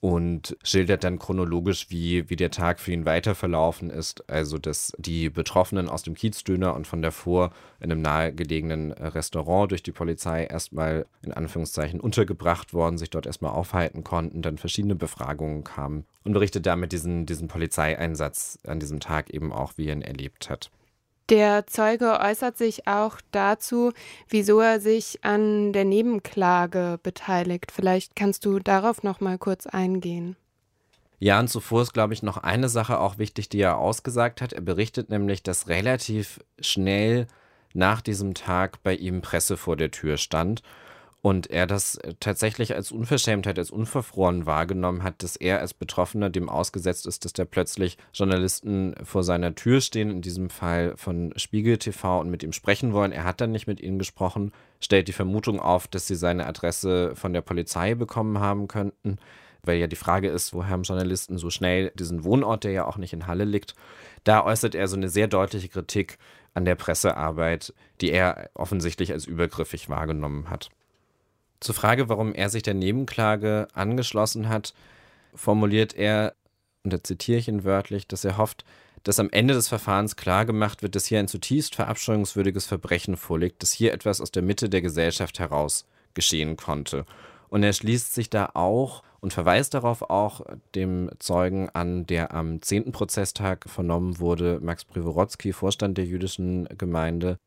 und 0.00 0.56
schildert 0.62 1.04
dann 1.04 1.18
chronologisch, 1.18 1.90
wie, 1.90 2.28
wie 2.30 2.36
der 2.36 2.50
Tag 2.50 2.80
für 2.80 2.92
ihn 2.92 3.04
weiter 3.04 3.34
verlaufen 3.34 3.90
ist. 3.90 4.28
Also, 4.30 4.56
dass 4.56 4.92
die 4.96 5.28
Betroffenen 5.28 5.90
aus 5.90 6.02
dem 6.02 6.14
Kiezdöner 6.14 6.74
und 6.74 6.86
von 6.86 7.02
davor 7.02 7.52
in 7.80 7.92
einem 7.92 8.00
nahegelegenen 8.00 8.92
Restaurant 8.92 9.70
durch 9.70 9.82
die 9.82 9.92
Polizei 9.92 10.44
erstmal 10.44 11.04
in 11.22 11.32
Anführungszeichen 11.32 12.00
untergebracht 12.00 12.72
worden, 12.72 12.96
sich 12.96 13.10
dort 13.10 13.26
erstmal 13.26 13.52
aufhalten 13.52 14.02
konnten, 14.02 14.40
dann 14.40 14.56
verschiedene 14.56 14.94
Befragungen 14.94 15.64
kamen 15.64 16.06
und 16.24 16.32
berichtet 16.32 16.64
damit 16.64 16.92
diesen, 16.92 17.26
diesen 17.26 17.48
Polizeieinsatz 17.48 18.58
an 18.66 18.80
diesem 18.80 19.00
Tag 19.00 19.28
eben 19.30 19.52
auch, 19.52 19.74
wie 19.76 19.86
er 19.86 19.92
ihn 19.92 20.02
erlebt 20.02 20.48
hat. 20.48 20.70
Der 21.30 21.64
Zeuge 21.68 22.18
äußert 22.20 22.58
sich 22.58 22.88
auch 22.88 23.18
dazu, 23.30 23.92
wieso 24.28 24.58
er 24.58 24.80
sich 24.80 25.20
an 25.22 25.72
der 25.72 25.84
Nebenklage 25.84 26.98
beteiligt. 27.04 27.70
Vielleicht 27.70 28.16
kannst 28.16 28.44
du 28.44 28.58
darauf 28.58 29.04
noch 29.04 29.20
mal 29.20 29.38
kurz 29.38 29.66
eingehen. 29.66 30.34
Ja, 31.20 31.38
und 31.38 31.46
zuvor 31.46 31.82
ist, 31.82 31.92
glaube 31.92 32.14
ich, 32.14 32.24
noch 32.24 32.38
eine 32.38 32.68
Sache 32.68 32.98
auch 32.98 33.18
wichtig, 33.18 33.48
die 33.48 33.60
er 33.60 33.78
ausgesagt 33.78 34.42
hat. 34.42 34.52
Er 34.52 34.62
berichtet 34.62 35.08
nämlich, 35.08 35.44
dass 35.44 35.68
relativ 35.68 36.40
schnell 36.60 37.28
nach 37.74 38.00
diesem 38.00 38.34
Tag 38.34 38.82
bei 38.82 38.96
ihm 38.96 39.22
Presse 39.22 39.56
vor 39.56 39.76
der 39.76 39.92
Tür 39.92 40.16
stand 40.16 40.62
und 41.22 41.50
er 41.50 41.66
das 41.66 41.96
äh, 41.96 42.14
tatsächlich 42.18 42.74
als 42.74 42.92
Unverschämtheit, 42.92 43.58
als 43.58 43.70
unverfroren 43.70 44.46
wahrgenommen 44.46 45.02
hat, 45.02 45.22
dass 45.22 45.36
er 45.36 45.60
als 45.60 45.74
Betroffener 45.74 46.30
dem 46.30 46.48
ausgesetzt 46.48 47.06
ist, 47.06 47.24
dass 47.24 47.32
da 47.32 47.44
plötzlich 47.44 47.98
Journalisten 48.14 48.94
vor 49.04 49.22
seiner 49.22 49.54
Tür 49.54 49.80
stehen, 49.80 50.10
in 50.10 50.22
diesem 50.22 50.48
Fall 50.48 50.96
von 50.96 51.32
Spiegel 51.36 51.76
TV 51.78 52.20
und 52.20 52.30
mit 52.30 52.42
ihm 52.42 52.52
sprechen 52.52 52.92
wollen. 52.92 53.12
Er 53.12 53.24
hat 53.24 53.40
dann 53.40 53.52
nicht 53.52 53.66
mit 53.66 53.80
ihnen 53.80 53.98
gesprochen, 53.98 54.52
stellt 54.80 55.08
die 55.08 55.12
Vermutung 55.12 55.60
auf, 55.60 55.88
dass 55.88 56.06
sie 56.06 56.16
seine 56.16 56.46
Adresse 56.46 57.14
von 57.14 57.34
der 57.34 57.42
Polizei 57.42 57.94
bekommen 57.94 58.40
haben 58.40 58.66
könnten, 58.66 59.18
weil 59.62 59.78
ja 59.78 59.86
die 59.86 59.96
Frage 59.96 60.28
ist, 60.28 60.54
woher 60.54 60.70
haben 60.70 60.84
Journalisten 60.84 61.36
so 61.36 61.50
schnell 61.50 61.90
diesen 61.98 62.24
Wohnort, 62.24 62.64
der 62.64 62.72
ja 62.72 62.86
auch 62.86 62.96
nicht 62.96 63.12
in 63.12 63.26
Halle 63.26 63.44
liegt. 63.44 63.74
Da 64.24 64.42
äußert 64.44 64.74
er 64.74 64.88
so 64.88 64.96
eine 64.96 65.10
sehr 65.10 65.28
deutliche 65.28 65.68
Kritik 65.68 66.16
an 66.54 66.64
der 66.64 66.76
Pressearbeit, 66.76 67.74
die 68.00 68.10
er 68.10 68.48
offensichtlich 68.54 69.12
als 69.12 69.26
übergriffig 69.26 69.90
wahrgenommen 69.90 70.48
hat. 70.48 70.70
Zur 71.60 71.74
Frage, 71.74 72.08
warum 72.08 72.34
er 72.34 72.48
sich 72.48 72.62
der 72.62 72.74
Nebenklage 72.74 73.68
angeschlossen 73.74 74.48
hat, 74.48 74.74
formuliert 75.34 75.94
er, 75.94 76.34
und 76.84 76.92
da 76.92 77.04
zitiere 77.04 77.38
ich 77.38 77.48
ihn 77.48 77.64
wörtlich, 77.64 78.08
dass 78.08 78.24
er 78.24 78.38
hofft, 78.38 78.64
dass 79.02 79.20
am 79.20 79.30
Ende 79.30 79.54
des 79.54 79.68
Verfahrens 79.68 80.16
klargemacht 80.16 80.82
wird, 80.82 80.94
dass 80.94 81.06
hier 81.06 81.18
ein 81.18 81.28
zutiefst 81.28 81.74
verabscheuungswürdiges 81.74 82.66
Verbrechen 82.66 83.16
vorliegt, 83.16 83.62
dass 83.62 83.72
hier 83.72 83.92
etwas 83.92 84.20
aus 84.20 84.30
der 84.30 84.42
Mitte 84.42 84.68
der 84.68 84.82
Gesellschaft 84.82 85.38
heraus 85.38 85.86
geschehen 86.14 86.56
konnte. 86.56 87.04
Und 87.48 87.62
er 87.62 87.72
schließt 87.72 88.14
sich 88.14 88.30
da 88.30 88.50
auch 88.54 89.02
und 89.20 89.32
verweist 89.32 89.74
darauf 89.74 90.08
auch 90.08 90.42
dem 90.74 91.10
Zeugen 91.18 91.68
an, 91.70 92.06
der 92.06 92.32
am 92.32 92.62
10. 92.62 92.92
Prozesstag 92.92 93.68
vernommen 93.68 94.18
wurde, 94.18 94.60
Max 94.62 94.84
Privorotsky, 94.84 95.52
Vorstand 95.52 95.98
der 95.98 96.06
jüdischen 96.06 96.68
Gemeinde, 96.78 97.38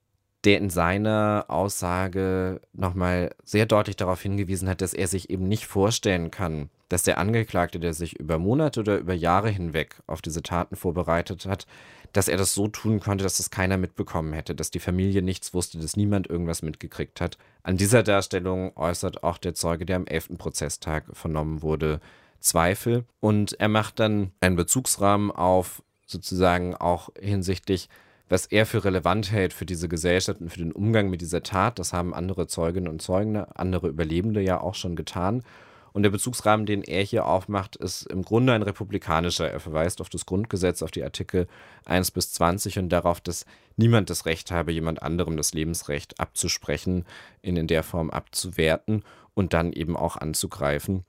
der 0.43 0.57
in 0.57 0.69
seiner 0.69 1.45
Aussage 1.47 2.59
nochmal 2.73 3.33
sehr 3.43 3.65
deutlich 3.65 3.95
darauf 3.95 4.21
hingewiesen 4.21 4.67
hat, 4.67 4.81
dass 4.81 4.93
er 4.93 5.07
sich 5.07 5.29
eben 5.29 5.47
nicht 5.47 5.65
vorstellen 5.65 6.31
kann, 6.31 6.69
dass 6.89 7.03
der 7.03 7.17
Angeklagte, 7.17 7.79
der 7.79 7.93
sich 7.93 8.19
über 8.19 8.37
Monate 8.37 8.81
oder 8.81 8.97
über 8.97 9.13
Jahre 9.13 9.49
hinweg 9.49 9.95
auf 10.05 10.21
diese 10.21 10.43
Taten 10.43 10.75
vorbereitet 10.75 11.45
hat, 11.45 11.65
dass 12.11 12.27
er 12.27 12.37
das 12.37 12.53
so 12.53 12.67
tun 12.67 12.99
konnte, 12.99 13.23
dass 13.23 13.39
es 13.39 13.49
keiner 13.49 13.77
mitbekommen 13.77 14.33
hätte, 14.33 14.53
dass 14.53 14.69
die 14.69 14.79
Familie 14.79 15.21
nichts 15.21 15.53
wusste, 15.53 15.79
dass 15.79 15.97
niemand 15.97 16.29
irgendwas 16.29 16.61
mitgekriegt 16.61 17.21
hat. 17.21 17.37
An 17.63 17.77
dieser 17.77 18.03
Darstellung 18.03 18.75
äußert 18.77 19.23
auch 19.23 19.37
der 19.37 19.55
Zeuge, 19.55 19.85
der 19.85 19.95
am 19.95 20.05
11. 20.05 20.37
Prozesstag 20.37 21.05
vernommen 21.13 21.61
wurde, 21.61 21.99
Zweifel. 22.39 23.05
Und 23.19 23.59
er 23.59 23.69
macht 23.69 23.99
dann 23.99 24.31
einen 24.41 24.55
Bezugsrahmen 24.55 25.31
auf, 25.31 25.81
sozusagen 26.05 26.75
auch 26.75 27.09
hinsichtlich 27.19 27.89
was 28.33 28.47
er 28.47 28.65
für 28.65 28.83
relevant 28.83 29.31
hält 29.31 29.53
für 29.53 29.67
diese 29.67 29.87
Gesellschaft 29.87 30.41
und 30.41 30.49
für 30.49 30.57
den 30.57 30.71
Umgang 30.71 31.11
mit 31.11 31.21
dieser 31.21 31.43
Tat. 31.43 31.77
Das 31.77 31.93
haben 31.93 32.15
andere 32.15 32.47
Zeuginnen 32.47 32.87
und 32.87 32.99
Zeugen, 32.99 33.37
andere 33.37 33.89
Überlebende 33.89 34.41
ja 34.41 34.59
auch 34.59 34.73
schon 34.73 34.95
getan. 34.95 35.43
Und 35.91 36.01
der 36.01 36.09
Bezugsrahmen, 36.09 36.65
den 36.65 36.81
er 36.81 37.03
hier 37.03 37.27
aufmacht, 37.27 37.75
ist 37.75 38.07
im 38.07 38.23
Grunde 38.23 38.53
ein 38.53 38.63
republikanischer. 38.63 39.51
Er 39.51 39.59
verweist 39.59 40.01
auf 40.01 40.09
das 40.09 40.25
Grundgesetz, 40.25 40.81
auf 40.81 40.89
die 40.89 41.03
Artikel 41.03 41.45
1 41.85 42.09
bis 42.09 42.33
20 42.33 42.79
und 42.79 42.89
darauf, 42.89 43.21
dass 43.21 43.45
niemand 43.77 44.09
das 44.09 44.25
Recht 44.25 44.49
habe, 44.49 44.71
jemand 44.71 45.03
anderem 45.03 45.37
das 45.37 45.53
Lebensrecht 45.53 46.19
abzusprechen, 46.19 47.05
ihn 47.43 47.55
in 47.55 47.67
der 47.67 47.83
Form 47.83 48.09
abzuwerten 48.09 49.03
und 49.35 49.53
dann 49.53 49.71
eben 49.73 49.95
auch 49.95 50.17
anzugreifen. 50.17 51.05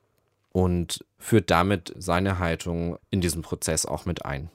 Und 0.51 1.03
führt 1.17 1.51
damit 1.51 1.95
seine 1.97 2.39
Haltung 2.39 2.99
in 3.09 3.23
diesem 3.23 3.41
Prozess 3.41 3.87
auch 3.87 4.05
mit 4.05 4.27
ein. 4.27 4.51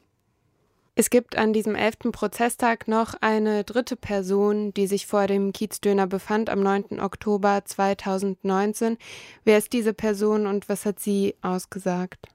Es 1.00 1.10
gibt 1.10 1.38
an 1.38 1.54
diesem 1.54 1.76
elften 1.76 2.12
Prozesstag 2.12 2.90
noch 2.90 3.14
eine 3.22 3.64
dritte 3.64 3.96
Person, 3.96 4.74
die 4.74 4.86
sich 4.86 5.08
vor 5.08 5.28
dem 5.28 5.54
Kiezdöner 5.54 6.08
befand 6.08 6.50
am 6.50 6.60
9. 6.60 7.00
Oktober 7.00 7.62
2019. 7.64 8.98
Wer 9.46 9.60
ist 9.60 9.72
diese 9.72 9.94
Person 9.94 10.46
und 10.46 10.68
was 10.68 10.86
hat 10.86 11.00
sie 11.00 11.36
ausgesagt? 11.42 12.28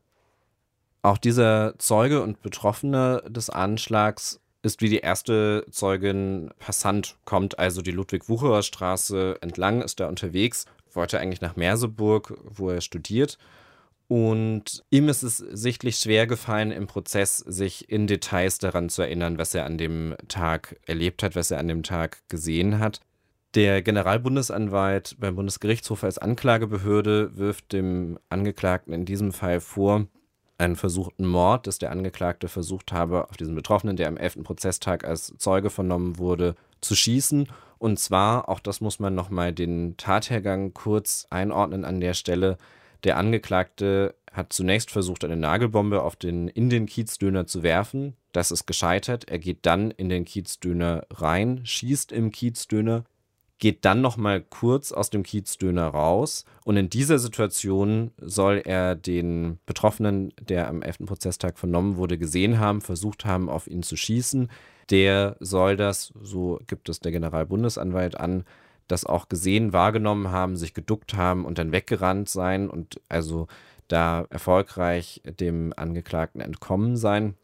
Auch 1.02 1.18
dieser 1.18 1.74
Zeuge 1.76 2.22
und 2.22 2.40
Betroffene 2.40 3.22
des 3.28 3.50
Anschlags 3.50 4.40
ist 4.62 4.80
wie 4.80 4.88
die 4.88 5.00
erste 5.00 5.66
Zeugin 5.70 6.50
Passant, 6.58 7.18
kommt 7.26 7.58
also 7.58 7.82
die 7.82 7.90
Ludwig-Wucherer 7.90 8.62
Straße 8.62 9.36
entlang, 9.42 9.82
ist 9.82 10.00
da 10.00 10.08
unterwegs, 10.08 10.64
wollte 10.90 11.20
eigentlich 11.20 11.42
nach 11.42 11.56
Merseburg, 11.56 12.32
wo 12.44 12.70
er 12.70 12.80
studiert 12.80 13.36
und 14.08 14.84
ihm 14.90 15.08
ist 15.08 15.22
es 15.22 15.38
sichtlich 15.38 15.96
schwer 15.96 16.26
gefallen, 16.26 16.70
im 16.70 16.86
Prozess 16.86 17.38
sich 17.38 17.90
in 17.90 18.06
Details 18.06 18.58
daran 18.58 18.88
zu 18.88 19.02
erinnern, 19.02 19.38
was 19.38 19.54
er 19.54 19.64
an 19.64 19.78
dem 19.78 20.14
Tag 20.28 20.78
erlebt 20.86 21.22
hat, 21.22 21.36
was 21.36 21.50
er 21.50 21.58
an 21.58 21.68
dem 21.68 21.82
Tag 21.82 22.18
gesehen 22.28 22.78
hat. 22.78 23.00
Der 23.54 23.82
Generalbundesanwalt 23.82 25.16
beim 25.20 25.36
Bundesgerichtshof 25.36 26.04
als 26.04 26.18
Anklagebehörde 26.18 27.36
wirft 27.38 27.72
dem 27.72 28.18
Angeklagten 28.28 28.92
in 28.92 29.04
diesem 29.04 29.32
Fall 29.32 29.60
vor, 29.60 30.06
einen 30.58 30.76
versuchten 30.76 31.26
Mord, 31.26 31.66
dass 31.66 31.78
der 31.78 31.90
Angeklagte 31.90 32.48
versucht 32.48 32.92
habe, 32.92 33.28
auf 33.28 33.36
diesen 33.36 33.54
Betroffenen, 33.54 33.96
der 33.96 34.08
am 34.08 34.16
11. 34.16 34.44
Prozesstag 34.44 35.04
als 35.04 35.34
Zeuge 35.38 35.70
vernommen 35.70 36.18
wurde, 36.18 36.54
zu 36.80 36.94
schießen. 36.94 37.48
Und 37.78 37.98
zwar, 37.98 38.48
auch 38.48 38.60
das 38.60 38.80
muss 38.80 38.98
man 38.98 39.14
nochmal 39.14 39.52
den 39.52 39.96
Tathergang 39.96 40.74
kurz 40.74 41.26
einordnen 41.30 41.84
an 41.84 42.00
der 42.00 42.14
Stelle, 42.14 42.56
der 43.04 43.16
Angeklagte 43.18 44.14
hat 44.32 44.52
zunächst 44.52 44.90
versucht, 44.90 45.24
eine 45.24 45.36
Nagelbombe 45.36 46.02
auf 46.02 46.16
den, 46.16 46.48
in 46.48 46.68
den 46.68 46.86
Kiezdöner 46.86 47.46
zu 47.46 47.62
werfen. 47.62 48.16
Das 48.32 48.50
ist 48.50 48.66
gescheitert. 48.66 49.28
Er 49.30 49.38
geht 49.38 49.64
dann 49.66 49.90
in 49.92 50.08
den 50.08 50.24
Kiezdöner 50.24 51.06
rein, 51.10 51.60
schießt 51.64 52.10
im 52.10 52.32
Kiezdöner, 52.32 53.04
geht 53.58 53.84
dann 53.84 54.00
noch 54.00 54.16
mal 54.16 54.42
kurz 54.42 54.90
aus 54.90 55.10
dem 55.10 55.22
Kiezdöner 55.22 55.86
raus 55.86 56.44
und 56.64 56.76
in 56.76 56.90
dieser 56.90 57.18
Situation 57.18 58.10
soll 58.20 58.60
er 58.64 58.96
den 58.96 59.58
Betroffenen, 59.64 60.32
der 60.40 60.68
am 60.68 60.82
11. 60.82 60.98
Prozesstag 61.06 61.58
vernommen 61.58 61.96
wurde, 61.96 62.18
gesehen 62.18 62.58
haben, 62.58 62.80
versucht 62.80 63.24
haben, 63.24 63.48
auf 63.48 63.68
ihn 63.68 63.82
zu 63.82 63.96
schießen. 63.96 64.50
Der 64.90 65.36
soll 65.40 65.76
das, 65.76 66.12
so 66.20 66.60
gibt 66.66 66.88
es 66.88 67.00
der 67.00 67.12
Generalbundesanwalt 67.12 68.18
an, 68.18 68.44
das 68.88 69.04
auch 69.04 69.28
gesehen, 69.28 69.72
wahrgenommen 69.72 70.30
haben, 70.30 70.56
sich 70.56 70.74
geduckt 70.74 71.14
haben 71.14 71.44
und 71.44 71.58
dann 71.58 71.72
weggerannt 71.72 72.28
sein 72.28 72.68
und 72.68 73.00
also 73.08 73.46
da 73.88 74.26
erfolgreich 74.30 75.22
dem 75.24 75.72
Angeklagten 75.76 76.40
entkommen 76.40 76.96
sein, 76.96 77.34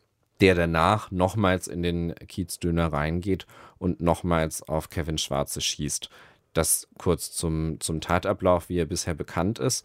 der 0.41 0.55
danach 0.55 1.11
nochmals 1.11 1.69
in 1.69 1.83
den 1.83 2.15
Kiezdöner 2.15 2.93
reingeht 2.93 3.47
und 3.79 4.01
nochmals 4.01 4.63
auf 4.63 4.89
Kevin 4.89 5.19
Schwarze 5.19 5.61
schießt. 5.61 6.09
Das 6.53 6.89
kurz 6.99 7.33
zum, 7.33 7.79
zum 7.81 8.01
Tatablauf, 8.01 8.69
wie 8.69 8.79
er 8.79 8.87
bisher 8.87 9.15
bekannt 9.15 9.59
ist. 9.59 9.85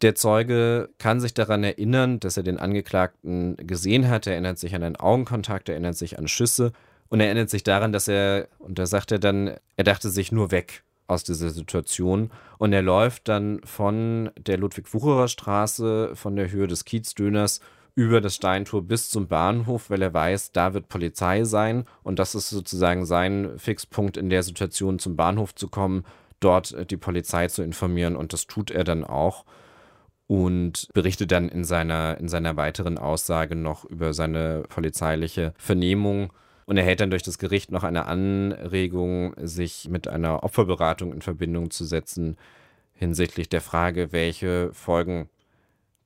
Der 0.00 0.14
Zeuge 0.14 0.90
kann 0.98 1.20
sich 1.20 1.34
daran 1.34 1.64
erinnern, 1.64 2.20
dass 2.20 2.36
er 2.36 2.44
den 2.44 2.58
Angeklagten 2.58 3.56
gesehen 3.56 4.08
hat. 4.08 4.28
Er 4.28 4.34
erinnert 4.34 4.58
sich 4.58 4.74
an 4.74 4.84
einen 4.84 4.96
Augenkontakt, 4.96 5.68
er 5.68 5.74
erinnert 5.74 5.96
sich 5.96 6.18
an 6.18 6.28
Schüsse 6.28 6.72
und 7.08 7.18
er 7.18 7.26
erinnert 7.26 7.50
sich 7.50 7.64
daran, 7.64 7.92
dass 7.92 8.06
er, 8.06 8.48
und 8.58 8.78
da 8.78 8.86
sagt 8.86 9.10
er 9.10 9.18
dann, 9.18 9.56
er 9.76 9.84
dachte 9.84 10.10
sich 10.10 10.30
nur 10.30 10.52
weg 10.52 10.84
aus 11.08 11.24
dieser 11.24 11.50
Situation. 11.50 12.30
Und 12.58 12.72
er 12.72 12.82
läuft 12.82 13.26
dann 13.28 13.60
von 13.64 14.30
der 14.38 14.58
Ludwig-Wucherer 14.58 15.26
Straße, 15.26 16.12
von 16.14 16.36
der 16.36 16.50
Höhe 16.52 16.68
des 16.68 16.84
Kiezdöners 16.84 17.60
über 17.96 18.20
das 18.20 18.36
Steintor 18.36 18.82
bis 18.82 19.10
zum 19.10 19.26
Bahnhof, 19.26 19.90
weil 19.90 20.02
er 20.02 20.14
weiß, 20.14 20.52
da 20.52 20.72
wird 20.72 20.88
Polizei 20.88 21.42
sein. 21.42 21.84
Und 22.04 22.20
das 22.20 22.36
ist 22.36 22.50
sozusagen 22.50 23.04
sein 23.06 23.58
Fixpunkt 23.58 24.16
in 24.16 24.30
der 24.30 24.44
Situation, 24.44 25.00
zum 25.00 25.16
Bahnhof 25.16 25.54
zu 25.56 25.66
kommen, 25.66 26.04
dort 26.38 26.72
äh, 26.72 26.86
die 26.86 26.96
Polizei 26.96 27.48
zu 27.48 27.62
informieren. 27.62 28.14
Und 28.14 28.32
das 28.32 28.46
tut 28.46 28.70
er 28.70 28.84
dann 28.84 29.02
auch 29.02 29.44
und 30.28 30.88
berichtet 30.92 31.32
dann 31.32 31.48
in 31.48 31.64
seiner, 31.64 32.18
in 32.18 32.28
seiner 32.28 32.56
weiteren 32.56 32.98
Aussage 32.98 33.56
noch 33.56 33.84
über 33.86 34.12
seine 34.12 34.62
polizeiliche 34.68 35.54
Vernehmung 35.56 36.32
und 36.68 36.76
erhält 36.76 37.00
dann 37.00 37.08
durch 37.08 37.22
das 37.22 37.38
Gericht 37.38 37.72
noch 37.72 37.82
eine 37.82 38.04
Anregung, 38.04 39.32
sich 39.38 39.88
mit 39.88 40.06
einer 40.06 40.42
Opferberatung 40.44 41.14
in 41.14 41.22
Verbindung 41.22 41.70
zu 41.70 41.86
setzen 41.86 42.36
hinsichtlich 42.92 43.48
der 43.48 43.62
Frage, 43.62 44.12
welche 44.12 44.70
Folgen 44.74 45.30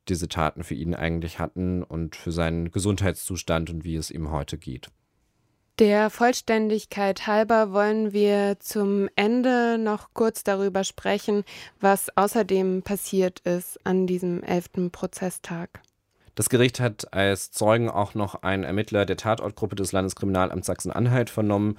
diese 0.08 0.28
Taten 0.28 0.62
für 0.62 0.74
ihn 0.74 0.94
eigentlich 0.94 1.40
hatten 1.40 1.82
und 1.82 2.14
für 2.14 2.30
seinen 2.30 2.70
Gesundheitszustand 2.70 3.70
und 3.70 3.82
wie 3.82 3.96
es 3.96 4.12
ihm 4.12 4.30
heute 4.30 4.56
geht. 4.56 4.92
Der 5.80 6.10
Vollständigkeit 6.10 7.26
halber 7.26 7.72
wollen 7.72 8.12
wir 8.12 8.60
zum 8.60 9.08
Ende 9.16 9.78
noch 9.78 10.10
kurz 10.14 10.44
darüber 10.44 10.84
sprechen, 10.84 11.42
was 11.80 12.16
außerdem 12.16 12.82
passiert 12.82 13.40
ist 13.40 13.84
an 13.84 14.06
diesem 14.06 14.44
elften 14.44 14.92
Prozesstag. 14.92 15.82
Das 16.34 16.48
Gericht 16.48 16.80
hat 16.80 17.12
als 17.12 17.50
Zeugen 17.50 17.90
auch 17.90 18.14
noch 18.14 18.42
einen 18.42 18.64
Ermittler 18.64 19.04
der 19.04 19.18
Tatortgruppe 19.18 19.76
des 19.76 19.92
Landeskriminalamts 19.92 20.66
Sachsen-Anhalt 20.66 21.28
vernommen, 21.28 21.76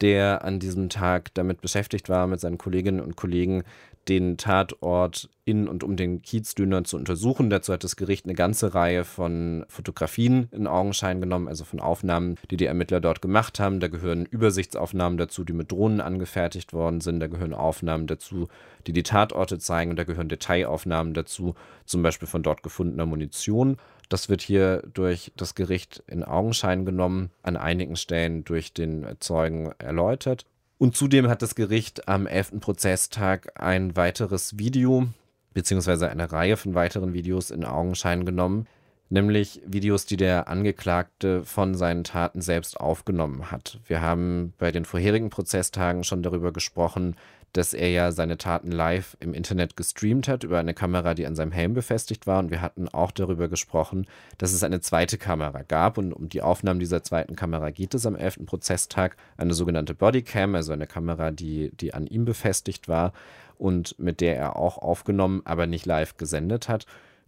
der 0.00 0.44
an 0.44 0.58
diesem 0.58 0.88
Tag 0.88 1.32
damit 1.34 1.60
beschäftigt 1.60 2.08
war, 2.08 2.26
mit 2.26 2.40
seinen 2.40 2.58
Kolleginnen 2.58 3.00
und 3.00 3.16
Kollegen 3.16 3.64
den 4.08 4.36
Tatort 4.36 5.30
in 5.44 5.68
und 5.68 5.84
um 5.84 5.96
den 5.96 6.22
Kiezdüner 6.22 6.84
zu 6.84 6.96
untersuchen. 6.96 7.50
Dazu 7.50 7.72
hat 7.72 7.84
das 7.84 7.96
Gericht 7.96 8.24
eine 8.24 8.34
ganze 8.34 8.74
Reihe 8.74 9.04
von 9.04 9.64
Fotografien 9.68 10.48
in 10.52 10.66
Augenschein 10.66 11.20
genommen, 11.20 11.48
also 11.48 11.64
von 11.64 11.80
Aufnahmen, 11.80 12.36
die 12.50 12.56
die 12.56 12.66
Ermittler 12.66 13.00
dort 13.00 13.22
gemacht 13.22 13.60
haben. 13.60 13.80
Da 13.80 13.88
gehören 13.88 14.26
Übersichtsaufnahmen 14.26 15.18
dazu, 15.18 15.44
die 15.44 15.52
mit 15.52 15.70
Drohnen 15.72 16.00
angefertigt 16.00 16.72
worden 16.72 17.00
sind. 17.00 17.20
Da 17.20 17.26
gehören 17.26 17.54
Aufnahmen 17.54 18.06
dazu, 18.06 18.48
die 18.86 18.92
die 18.92 19.02
Tatorte 19.02 19.58
zeigen. 19.58 19.90
Und 19.90 19.98
da 19.98 20.04
gehören 20.04 20.28
Detailaufnahmen 20.28 21.14
dazu, 21.14 21.54
zum 21.84 22.02
Beispiel 22.02 22.28
von 22.28 22.42
dort 22.42 22.62
gefundener 22.62 23.06
Munition. 23.06 23.76
Das 24.14 24.28
wird 24.28 24.42
hier 24.42 24.80
durch 24.94 25.32
das 25.34 25.56
Gericht 25.56 26.04
in 26.06 26.22
Augenschein 26.22 26.84
genommen, 26.84 27.32
an 27.42 27.56
einigen 27.56 27.96
Stellen 27.96 28.44
durch 28.44 28.72
den 28.72 29.04
Zeugen 29.18 29.72
erläutert. 29.78 30.46
Und 30.78 30.94
zudem 30.94 31.28
hat 31.28 31.42
das 31.42 31.56
Gericht 31.56 32.06
am 32.06 32.28
11. 32.28 32.60
Prozesstag 32.60 33.60
ein 33.60 33.96
weiteres 33.96 34.56
Video 34.56 35.08
beziehungsweise 35.52 36.08
eine 36.08 36.30
Reihe 36.30 36.56
von 36.56 36.76
weiteren 36.76 37.12
Videos 37.12 37.50
in 37.50 37.64
Augenschein 37.64 38.24
genommen, 38.24 38.68
nämlich 39.10 39.60
Videos, 39.66 40.06
die 40.06 40.16
der 40.16 40.46
Angeklagte 40.46 41.42
von 41.42 41.74
seinen 41.74 42.04
Taten 42.04 42.40
selbst 42.40 42.78
aufgenommen 42.78 43.50
hat. 43.50 43.80
Wir 43.88 44.00
haben 44.00 44.52
bei 44.58 44.70
den 44.70 44.84
vorherigen 44.84 45.30
Prozesstagen 45.30 46.04
schon 46.04 46.22
darüber 46.22 46.52
gesprochen, 46.52 47.16
dass 47.54 47.72
er 47.72 47.88
ja 47.88 48.12
seine 48.12 48.36
Taten 48.36 48.70
live 48.70 49.16
im 49.20 49.32
Internet 49.32 49.76
gestreamt 49.76 50.26
hat 50.28 50.42
über 50.42 50.58
eine 50.58 50.74
Kamera, 50.74 51.14
die 51.14 51.24
an 51.24 51.36
seinem 51.36 51.52
Helm 51.52 51.72
befestigt 51.72 52.26
war. 52.26 52.40
Und 52.40 52.50
wir 52.50 52.60
hatten 52.60 52.88
auch 52.88 53.12
darüber 53.12 53.48
gesprochen, 53.48 54.06
dass 54.38 54.52
es 54.52 54.64
eine 54.64 54.80
zweite 54.80 55.18
Kamera 55.18 55.62
gab. 55.62 55.96
Und 55.96 56.12
um 56.12 56.28
die 56.28 56.42
Aufnahmen 56.42 56.80
dieser 56.80 57.04
zweiten 57.04 57.36
Kamera 57.36 57.70
geht 57.70 57.94
es 57.94 58.06
am 58.06 58.16
11. 58.16 58.40
Prozesstag. 58.44 59.16
Eine 59.36 59.54
sogenannte 59.54 59.94
Bodycam, 59.94 60.56
also 60.56 60.72
eine 60.72 60.88
Kamera, 60.88 61.30
die, 61.30 61.70
die 61.76 61.94
an 61.94 62.08
ihm 62.08 62.24
befestigt 62.24 62.88
war 62.88 63.12
und 63.56 63.98
mit 64.00 64.20
der 64.20 64.36
er 64.36 64.56
auch 64.56 64.78
aufgenommen, 64.78 65.42
aber 65.44 65.68
nicht 65.68 65.86
live 65.86 66.16
gesendet 66.16 66.68
hat. 66.68 66.86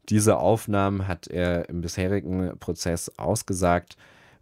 Diese 0.09 0.38
Aufnahmen 0.38 1.06
hat 1.06 1.28
er 1.28 1.68
im 1.68 1.80
bisherigen 1.80 2.59
Prozess 2.59 3.16
ausgesagt, 3.16 3.97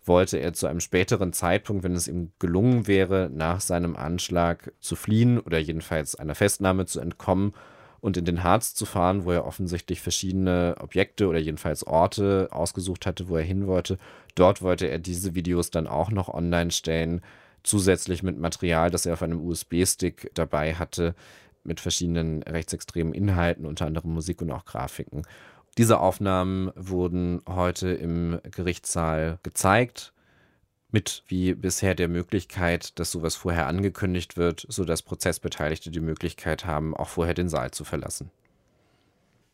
wollte 0.04 0.38
er 0.38 0.52
zu 0.52 0.66
einem 0.66 0.80
späteren 0.80 1.32
Zeitpunkt, 1.32 1.82
wenn 1.82 1.94
es 1.94 2.08
ihm 2.08 2.32
gelungen 2.38 2.86
wäre, 2.86 3.30
nach 3.32 3.60
seinem 3.60 3.96
Anschlag 3.96 4.72
zu 4.80 4.96
fliehen 4.96 5.38
oder 5.38 5.58
jedenfalls 5.58 6.14
einer 6.14 6.34
Festnahme 6.34 6.86
zu 6.86 7.00
entkommen 7.00 7.54
und 8.00 8.18
in 8.18 8.26
den 8.26 8.44
Harz 8.44 8.74
zu 8.74 8.84
fahren, 8.84 9.24
wo 9.24 9.32
er 9.32 9.46
offensichtlich 9.46 10.02
verschiedene 10.02 10.74
Objekte 10.78 11.26
oder 11.26 11.38
jedenfalls 11.38 11.86
Orte 11.86 12.48
ausgesucht 12.50 13.06
hatte, 13.06 13.28
wo 13.28 13.36
er 13.36 13.42
hin 13.42 13.66
wollte. 13.66 13.96
Dort 14.34 14.60
wollte 14.60 14.88
er 14.88 14.98
diese 14.98 15.34
Videos 15.34 15.70
dann 15.70 15.86
auch 15.86 16.10
noch 16.10 16.28
online 16.28 16.70
stellen, 16.70 17.22
zusätzlich 17.62 18.22
mit 18.22 18.38
Material, 18.38 18.90
das 18.90 19.06
er 19.06 19.14
auf 19.14 19.22
einem 19.22 19.40
USB-Stick 19.40 20.30
dabei 20.34 20.74
hatte, 20.74 21.14
mit 21.62 21.80
verschiedenen 21.80 22.42
rechtsextremen 22.42 23.14
Inhalten, 23.14 23.64
unter 23.64 23.86
anderem 23.86 24.12
Musik 24.12 24.42
und 24.42 24.52
auch 24.52 24.66
Grafiken. 24.66 25.22
Diese 25.76 25.98
Aufnahmen 25.98 26.70
wurden 26.76 27.42
heute 27.48 27.88
im 27.88 28.40
Gerichtssaal 28.50 29.38
gezeigt. 29.42 30.12
mit 30.90 31.24
wie 31.26 31.54
bisher 31.54 31.96
der 31.96 32.06
Möglichkeit, 32.06 33.00
dass 33.00 33.10
sowas 33.10 33.34
vorher 33.34 33.66
angekündigt 33.66 34.36
wird, 34.36 34.64
sodass 34.68 35.02
Prozessbeteiligte 35.02 35.90
die 35.90 35.98
Möglichkeit 35.98 36.66
haben, 36.66 36.96
auch 36.96 37.08
vorher 37.08 37.34
den 37.34 37.48
Saal 37.48 37.72
zu 37.72 37.82
verlassen. 37.82 38.30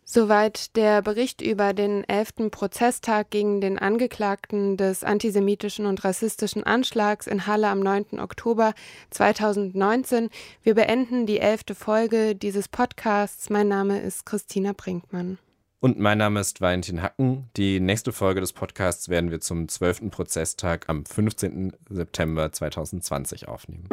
Soweit 0.05 0.77
der 0.77 1.03
Bericht 1.03 1.41
über 1.41 1.73
den 1.73 2.03
11. 2.07 2.51
Prozesstag 2.51 3.31
gegen 3.31 3.61
den 3.61 3.79
Angeklagten 3.79 4.77
des 4.77 5.03
antisemitischen 5.03 5.87
und 5.87 6.05
rassistischen 6.05 6.65
Anschlags 6.65 7.27
in 7.27 7.47
Halle 7.47 7.69
am 7.69 7.81
9. 7.81 8.19
Oktober 8.19 8.75
2019. 9.11 10.29
Wir 10.63 10.75
beenden 10.75 11.27
die 11.27 11.39
elfte 11.39 11.75
Folge 11.75 12.35
dieses 12.35 12.69
Podcasts. 12.69 13.51
Mein 13.51 13.69
Name 13.69 14.01
ist 14.01 14.27
Christina 14.27 14.73
Brinkmann. 14.77 15.39
Und 15.81 15.99
mein 15.99 16.19
Name 16.19 16.41
ist 16.41 16.61
Valentin 16.61 17.03
Hacken. 17.03 17.49
Die 17.57 17.81
nächste 17.81 18.13
Folge 18.13 18.41
des 18.41 18.53
Podcasts 18.53 19.09
werden 19.09 19.31
wir 19.31 19.41
zum 19.41 19.67
12. 19.67 20.11
Prozesstag 20.11 20.85
am 20.89 21.07
15. 21.07 21.73
September 21.89 22.53
2020 22.53 23.49
aufnehmen. 23.49 23.89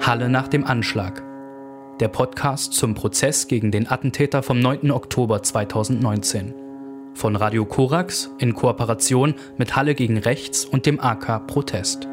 Halle 0.00 0.30
nach 0.30 0.48
dem 0.48 0.64
Anschlag 0.64 1.22
der 2.00 2.08
Podcast 2.08 2.72
zum 2.72 2.94
Prozess 2.94 3.46
gegen 3.46 3.70
den 3.70 3.88
Attentäter 3.88 4.42
vom 4.42 4.58
9. 4.58 4.90
Oktober 4.90 5.42
2019. 5.42 6.54
Von 7.14 7.36
Radio 7.36 7.64
Korax 7.66 8.30
in 8.38 8.54
Kooperation 8.54 9.34
mit 9.58 9.76
Halle 9.76 9.94
gegen 9.94 10.18
Rechts 10.18 10.64
und 10.64 10.86
dem 10.86 10.98
AK 10.98 11.46
Protest. 11.46 12.08